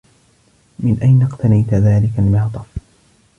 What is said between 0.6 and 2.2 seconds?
من أين اقتنيت ذلك